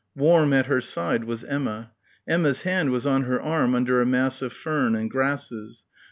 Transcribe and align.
Warm 0.15 0.51
at 0.51 0.65
her 0.65 0.81
side 0.81 1.25
was 1.25 1.43
Emma. 1.43 1.91
Emma's 2.27 2.63
hand 2.63 2.89
was 2.89 3.05
on 3.05 3.25
her 3.25 3.39
arm 3.39 3.75
under 3.75 4.01
a 4.01 4.05
mass 4.07 4.41
of 4.41 4.51
fern 4.51 4.95
and 4.95 5.11
grasses. 5.11 5.83